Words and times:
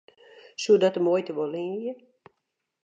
Soe 0.61 0.77
dat 0.81 0.93
de 0.95 1.03
muoite 1.07 1.31
wol 1.37 1.51
leanje? 1.55 1.93